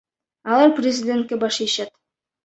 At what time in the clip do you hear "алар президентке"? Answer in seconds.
0.53-1.35